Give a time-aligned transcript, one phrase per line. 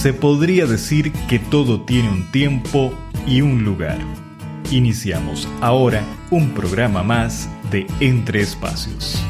[0.00, 2.90] Se podría decir que todo tiene un tiempo
[3.26, 3.98] y un lugar.
[4.70, 9.22] Iniciamos ahora un programa más de Entre Espacios.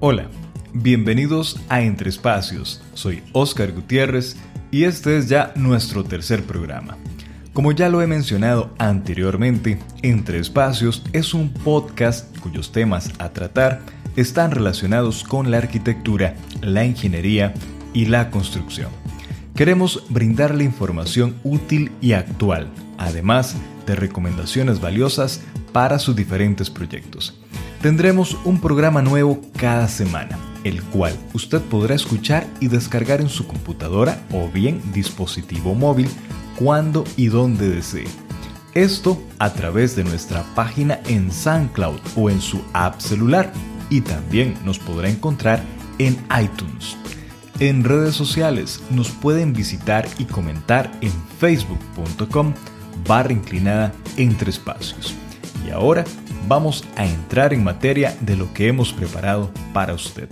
[0.00, 0.30] Hola,
[0.72, 2.82] bienvenidos a Entre Espacios.
[2.94, 4.38] Soy Oscar Gutiérrez
[4.70, 6.96] y este es ya nuestro tercer programa.
[7.54, 13.80] Como ya lo he mencionado anteriormente, Entre Espacios es un podcast cuyos temas a tratar
[14.16, 17.54] están relacionados con la arquitectura, la ingeniería
[17.92, 18.88] y la construcción.
[19.54, 23.54] Queremos brindarle información útil y actual, además
[23.86, 25.40] de recomendaciones valiosas
[25.72, 27.38] para sus diferentes proyectos.
[27.80, 33.46] Tendremos un programa nuevo cada semana, el cual usted podrá escuchar y descargar en su
[33.46, 36.08] computadora o bien dispositivo móvil
[36.56, 38.06] cuando y donde desee.
[38.74, 43.52] Esto a través de nuestra página en SoundCloud o en su app celular
[43.88, 45.62] y también nos podrá encontrar
[45.98, 46.96] en iTunes.
[47.60, 52.52] En redes sociales nos pueden visitar y comentar en facebook.com
[53.06, 55.14] barra inclinada entre espacios.
[55.64, 56.04] Y ahora
[56.48, 60.28] vamos a entrar en materia de lo que hemos preparado para usted.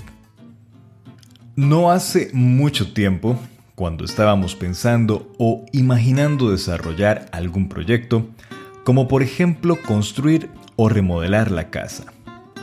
[1.55, 3.39] No hace mucho tiempo,
[3.83, 8.29] cuando estábamos pensando o imaginando desarrollar algún proyecto,
[8.85, 12.05] como por ejemplo construir o remodelar la casa.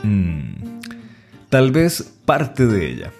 [0.02, 0.80] Hmm,
[1.50, 3.12] tal vez parte de ella.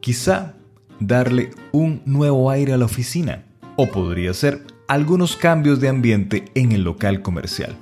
[0.00, 0.56] Quizá
[0.98, 3.44] darle un nuevo aire a la oficina.
[3.76, 7.76] O podría ser algunos cambios de ambiente en el local comercial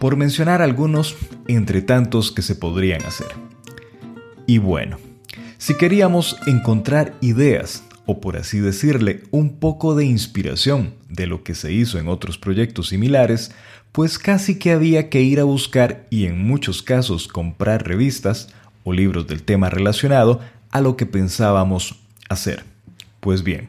[0.00, 1.14] por mencionar algunos
[1.46, 3.28] entre tantos que se podrían hacer.
[4.48, 4.98] Y bueno,
[5.56, 11.54] si queríamos encontrar ideas, o por así decirle, un poco de inspiración de lo que
[11.54, 13.52] se hizo en otros proyectos similares,
[13.92, 18.48] pues casi que había que ir a buscar y en muchos casos comprar revistas
[18.82, 21.96] o libros del tema relacionado a lo que pensábamos
[22.30, 22.64] hacer.
[23.20, 23.68] Pues bien,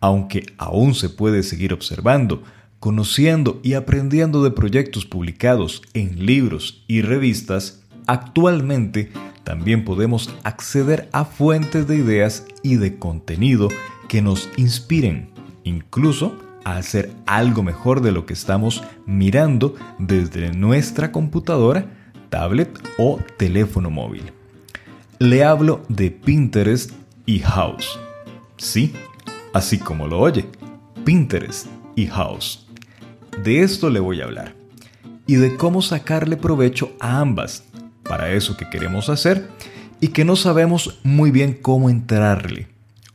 [0.00, 2.42] aunque aún se puede seguir observando
[2.80, 9.10] conociendo y aprendiendo de proyectos publicados en libros y revistas, actualmente
[9.44, 13.68] también podemos acceder a fuentes de ideas y de contenido
[14.08, 15.30] que nos inspiren,
[15.64, 16.34] incluso
[16.64, 21.86] a hacer algo mejor de lo que estamos mirando desde nuestra computadora,
[22.28, 24.32] tablet o teléfono móvil.
[25.18, 26.92] Le hablo de Pinterest
[27.26, 27.98] y House.
[28.56, 28.92] Sí,
[29.52, 30.46] así como lo oye,
[31.04, 31.66] Pinterest
[31.96, 32.66] y House.
[33.42, 34.54] De esto le voy a hablar
[35.26, 37.64] y de cómo sacarle provecho a ambas
[38.08, 39.48] para eso que queremos hacer
[40.00, 42.68] y que no sabemos muy bien cómo entrarle,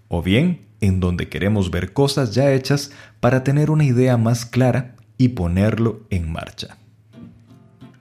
[0.07, 4.95] o bien en donde queremos ver cosas ya hechas para tener una idea más clara
[5.17, 6.77] y ponerlo en marcha.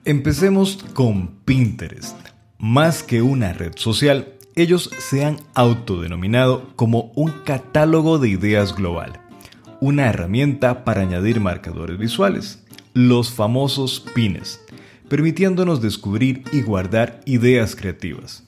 [0.05, 2.17] Empecemos con Pinterest.
[2.59, 9.19] Más que una red social, ellos se han autodenominado como un catálogo de ideas global
[9.83, 14.62] una herramienta para añadir marcadores visuales, los famosos pines,
[15.09, 18.43] permitiéndonos descubrir y guardar ideas creativas.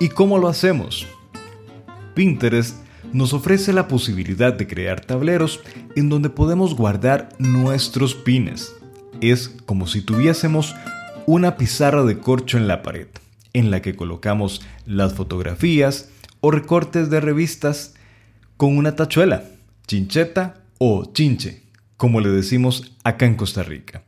[0.00, 1.06] ¿Y cómo lo hacemos?
[2.14, 2.76] Pinterest
[3.12, 5.60] nos ofrece la posibilidad de crear tableros
[5.96, 8.74] en donde podemos guardar nuestros pines.
[9.20, 10.74] Es como si tuviésemos
[11.26, 13.08] una pizarra de corcho en la pared,
[13.52, 16.10] en la que colocamos las fotografías
[16.40, 17.94] o recortes de revistas
[18.56, 19.44] con una tachuela
[19.88, 21.62] chincheta o chinche,
[21.96, 24.02] como le decimos acá en Costa Rica.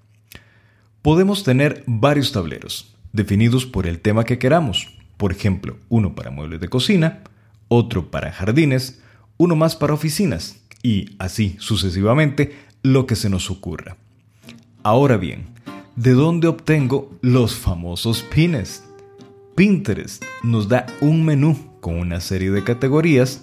[1.03, 6.61] Podemos tener varios tableros, definidos por el tema que queramos, por ejemplo, uno para muebles
[6.61, 7.23] de cocina,
[7.69, 9.01] otro para jardines,
[9.39, 13.97] uno más para oficinas, y así sucesivamente lo que se nos ocurra.
[14.83, 15.47] Ahora bien,
[15.97, 18.85] ¿de dónde obtengo los famosos pines?
[19.57, 23.43] Pinterest nos da un menú con una serie de categorías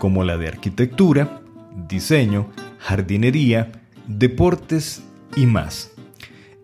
[0.00, 1.42] como la de arquitectura,
[1.88, 3.72] diseño, jardinería,
[4.06, 5.02] deportes
[5.36, 5.92] y más,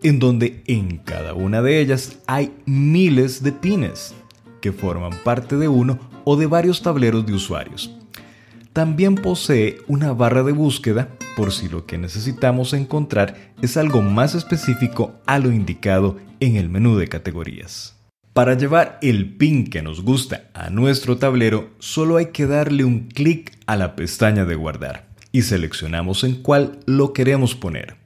[0.03, 4.15] en donde en cada una de ellas hay miles de pines
[4.61, 7.95] que forman parte de uno o de varios tableros de usuarios.
[8.73, 14.35] También posee una barra de búsqueda por si lo que necesitamos encontrar es algo más
[14.35, 17.97] específico a lo indicado en el menú de categorías.
[18.33, 23.09] Para llevar el pin que nos gusta a nuestro tablero, solo hay que darle un
[23.09, 28.02] clic a la pestaña de guardar y seleccionamos en cuál lo queremos poner.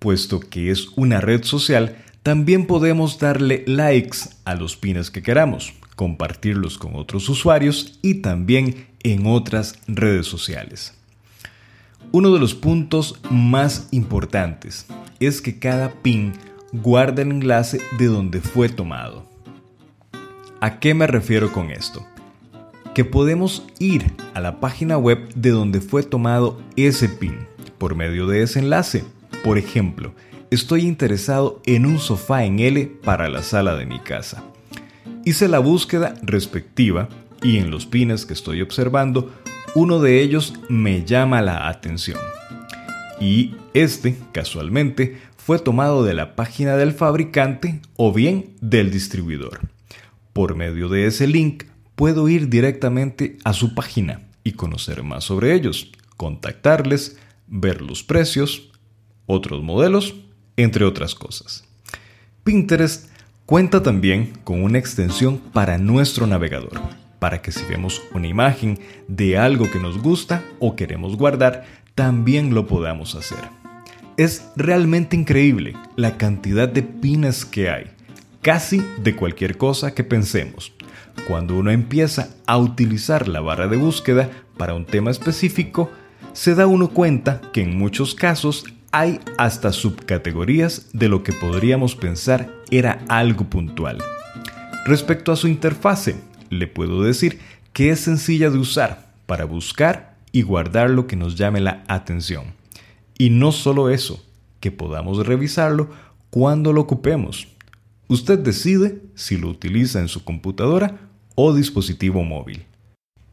[0.00, 5.74] Puesto que es una red social, también podemos darle likes a los pines que queramos,
[5.94, 10.94] compartirlos con otros usuarios y también en otras redes sociales.
[12.12, 14.86] Uno de los puntos más importantes
[15.20, 16.32] es que cada pin
[16.72, 19.28] guarda el enlace de donde fue tomado.
[20.60, 22.06] ¿A qué me refiero con esto?
[22.94, 27.46] Que podemos ir a la página web de donde fue tomado ese pin
[27.78, 29.04] por medio de ese enlace.
[29.42, 30.14] Por ejemplo,
[30.50, 34.44] estoy interesado en un sofá en L para la sala de mi casa.
[35.24, 37.08] Hice la búsqueda respectiva
[37.42, 39.32] y en los pines que estoy observando,
[39.74, 42.18] uno de ellos me llama la atención.
[43.18, 49.60] Y este, casualmente, fue tomado de la página del fabricante o bien del distribuidor.
[50.34, 51.64] Por medio de ese link
[51.94, 58.70] puedo ir directamente a su página y conocer más sobre ellos, contactarles, ver los precios,
[59.30, 60.14] otros modelos,
[60.56, 61.64] entre otras cosas.
[62.44, 63.08] Pinterest
[63.46, 66.80] cuenta también con una extensión para nuestro navegador,
[67.18, 68.78] para que si vemos una imagen
[69.08, 73.38] de algo que nos gusta o queremos guardar, también lo podamos hacer.
[74.16, 77.86] Es realmente increíble la cantidad de pines que hay,
[78.42, 80.72] casi de cualquier cosa que pensemos.
[81.26, 85.90] Cuando uno empieza a utilizar la barra de búsqueda para un tema específico,
[86.32, 91.94] se da uno cuenta que en muchos casos hay hasta subcategorías de lo que podríamos
[91.94, 93.98] pensar era algo puntual.
[94.84, 96.16] Respecto a su interfase,
[96.48, 97.38] le puedo decir
[97.72, 102.46] que es sencilla de usar para buscar y guardar lo que nos llame la atención.
[103.16, 104.24] Y no solo eso,
[104.58, 105.90] que podamos revisarlo
[106.30, 107.48] cuando lo ocupemos.
[108.08, 110.98] Usted decide si lo utiliza en su computadora
[111.36, 112.64] o dispositivo móvil.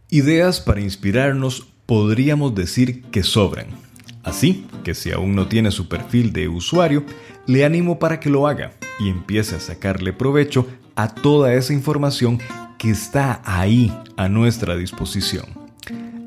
[0.10, 3.87] Ideas para inspirarnos podríamos decir que sobran.
[4.28, 7.06] Así que si aún no tiene su perfil de usuario,
[7.46, 12.38] le animo para que lo haga y empiece a sacarle provecho a toda esa información
[12.78, 15.46] que está ahí a nuestra disposición.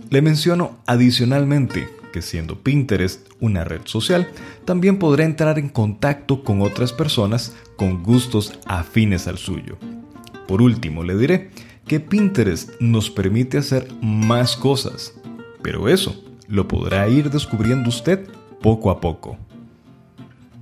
[0.08, 4.30] Le menciono adicionalmente que siendo Pinterest una red social,
[4.64, 9.76] también podrá entrar en contacto con otras personas con gustos afines al suyo.
[10.48, 11.50] Por último, le diré
[11.86, 15.12] que Pinterest nos permite hacer más cosas,
[15.62, 18.28] pero eso lo podrá ir descubriendo usted
[18.60, 19.38] poco a poco.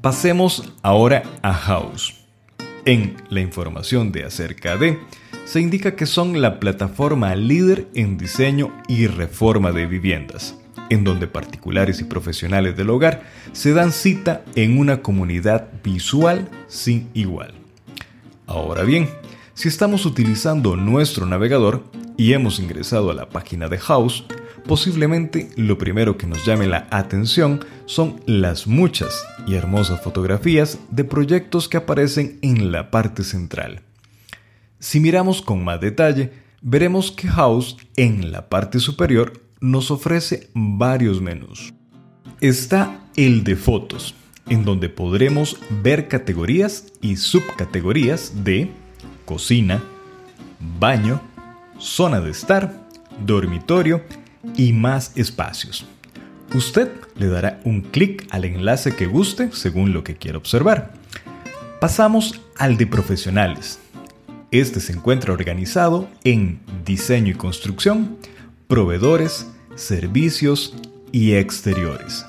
[0.01, 2.15] Pasemos ahora a House.
[2.85, 4.99] En la información de acerca de,
[5.45, 10.55] se indica que son la plataforma líder en diseño y reforma de viviendas,
[10.91, 17.09] en donde particulares y profesionales del hogar se dan cita en una comunidad visual sin
[17.15, 17.55] igual.
[18.47, 19.09] Ahora bien,
[19.55, 21.83] si estamos utilizando nuestro navegador
[22.19, 24.25] y hemos ingresado a la página de House,
[24.67, 31.05] posiblemente lo primero que nos llame la atención son las muchas y hermosas fotografías de
[31.05, 33.83] proyectos que aparecen en la parte central.
[34.81, 41.23] Si miramos con más detalle, veremos que House en la parte superior nos ofrece varios
[41.23, 41.73] menús.
[42.41, 44.17] Está el de fotos,
[44.49, 48.73] en donde podremos ver categorías y subcategorías de
[49.25, 49.81] cocina,
[50.81, 51.21] baño,
[51.79, 52.73] zona de estar,
[53.25, 54.03] dormitorio
[54.57, 55.87] y más espacios.
[56.55, 60.93] Usted le dará un clic al enlace que guste según lo que quiera observar.
[61.81, 63.79] Pasamos al de profesionales,
[64.51, 68.17] este se encuentra organizado en diseño y construcción,
[68.67, 70.75] proveedores, servicios
[71.13, 72.25] y exteriores.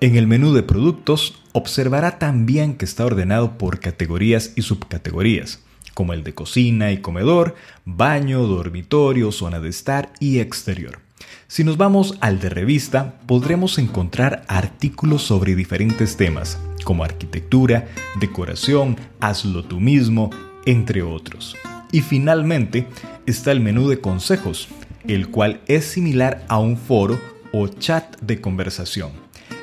[0.00, 5.60] En el menú de productos observará también que está ordenado por categorías y subcategorías,
[5.94, 10.98] como el de cocina y comedor, baño, dormitorio, zona de estar y exterior.
[11.46, 17.86] Si nos vamos al de revista, podremos encontrar artículos sobre diferentes temas, como arquitectura,
[18.18, 20.30] decoración, hazlo tú mismo,
[20.66, 21.56] entre otros.
[21.92, 22.86] Y finalmente
[23.26, 24.68] está el menú de consejos,
[25.06, 27.20] el cual es similar a un foro
[27.52, 29.12] o chat de conversación,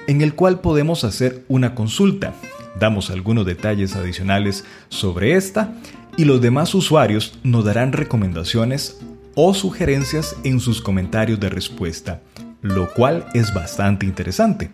[0.07, 2.33] en el cual podemos hacer una consulta.
[2.79, 5.73] Damos algunos detalles adicionales sobre esta
[6.17, 8.99] y los demás usuarios nos darán recomendaciones
[9.35, 12.21] o sugerencias en sus comentarios de respuesta,
[12.61, 14.69] lo cual es bastante interesante.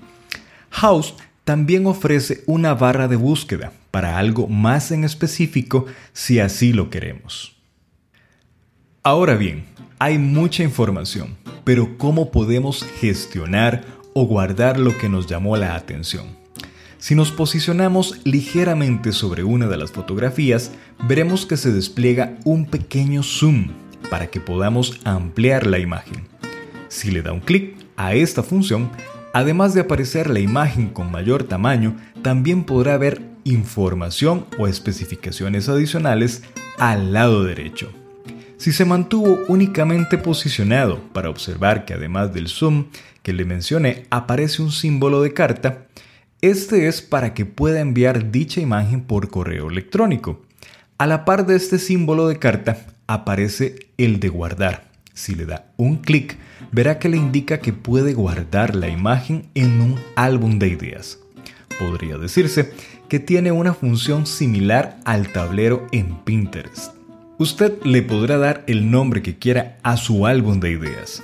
[0.72, 1.13] House
[1.44, 7.56] también ofrece una barra de búsqueda para algo más en específico si así lo queremos.
[9.03, 9.65] Ahora bien,
[10.00, 16.27] hay mucha información, pero ¿cómo podemos gestionar o guardar lo que nos llamó la atención?
[16.99, 20.71] Si nos posicionamos ligeramente sobre una de las fotografías,
[21.07, 23.69] veremos que se despliega un pequeño zoom
[24.09, 26.27] para que podamos ampliar la imagen.
[26.87, 28.89] Si le da un clic a esta función,
[29.37, 36.41] Además de aparecer la imagen con mayor tamaño, también podrá ver información o especificaciones adicionales
[36.79, 37.91] al lado derecho.
[38.57, 42.85] Si se mantuvo únicamente posicionado para observar que además del zoom
[43.21, 45.85] que le mencioné aparece un símbolo de carta,
[46.41, 50.44] Este es para que pueda enviar dicha imagen por correo electrónico.
[51.00, 52.77] A la par de este símbolo de carta
[53.08, 54.91] aparece el de guardar.
[55.15, 56.38] Si le da un clic,
[56.72, 61.17] verá que le indica que puede guardar la imagen en un álbum de ideas.
[61.79, 62.72] Podría decirse
[63.10, 66.94] que tiene una función similar al tablero en Pinterest.
[67.39, 71.24] Usted le podrá dar el nombre que quiera a su álbum de ideas.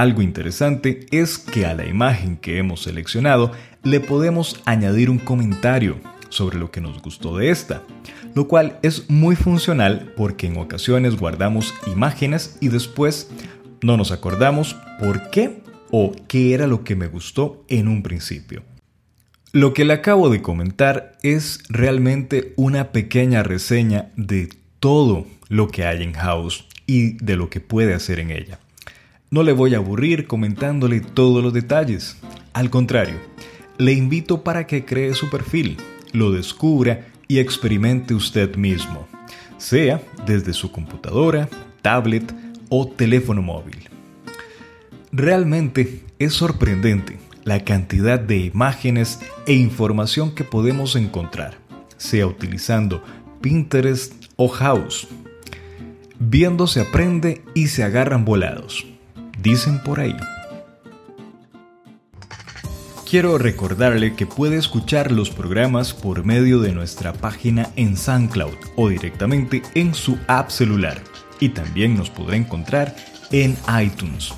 [0.00, 3.52] Algo interesante es que a la imagen que hemos seleccionado
[3.82, 7.82] le podemos añadir un comentario sobre lo que nos gustó de esta,
[8.34, 13.30] lo cual es muy funcional porque en ocasiones guardamos imágenes y después
[13.82, 18.62] no nos acordamos por qué o qué era lo que me gustó en un principio.
[19.52, 25.84] Lo que le acabo de comentar es realmente una pequeña reseña de todo lo que
[25.84, 28.58] hay en House y de lo que puede hacer en ella.
[29.32, 32.16] No le voy a aburrir comentándole todos los detalles.
[32.52, 33.14] Al contrario,
[33.78, 35.76] le invito para que cree su perfil,
[36.12, 39.06] lo descubra y experimente usted mismo,
[39.56, 41.48] sea desde su computadora,
[41.80, 42.34] tablet
[42.70, 43.88] o teléfono móvil.
[45.12, 51.56] Realmente es sorprendente la cantidad de imágenes e información que podemos encontrar,
[51.98, 53.00] sea utilizando
[53.40, 55.06] Pinterest o House.
[56.18, 58.89] Viendo se aprende y se agarran volados,
[59.42, 60.16] dicen por ahí.
[63.10, 68.88] Quiero recordarle que puede escuchar los programas por medio de nuestra página en SoundCloud o
[68.88, 71.02] directamente en su app celular.
[71.40, 72.94] Y también nos podrá encontrar
[73.32, 74.32] en iTunes.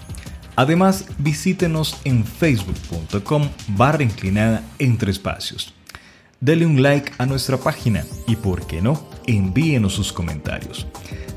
[0.57, 5.75] Además, visítenos en facebook.com barra inclinada entre espacios.
[6.41, 10.87] Dele un like a nuestra página y, por qué no, envíenos sus comentarios.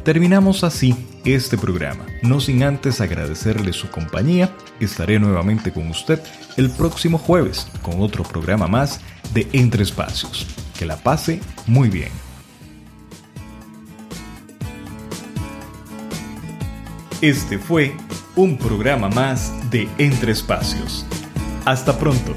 [0.04, 0.96] Terminamos así
[1.26, 4.56] este programa, no sin antes agradecerle su compañía.
[4.80, 6.22] Estaré nuevamente con usted
[6.56, 9.02] el próximo jueves con otro programa más
[9.34, 10.46] de Entre Espacios.
[10.78, 12.12] Que la pase muy bien.
[17.22, 17.96] Este fue
[18.36, 21.06] un programa más de Entre Espacios.
[21.66, 22.36] Hasta pronto.